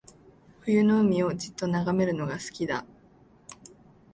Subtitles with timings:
[0.65, 2.85] 冬の海をじっと眺めるのが好きだ